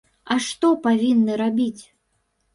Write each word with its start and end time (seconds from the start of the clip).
А 0.35 0.37
што 0.45 0.71
павінны 0.87 1.37
рабіць? 1.43 1.83